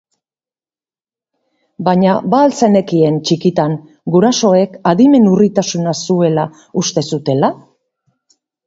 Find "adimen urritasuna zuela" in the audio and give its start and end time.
4.95-6.51